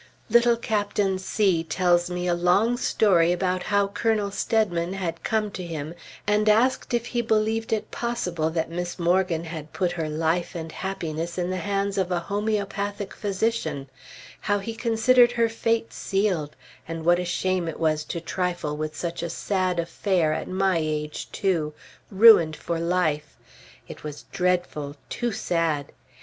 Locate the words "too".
21.31-21.75, 25.11-25.31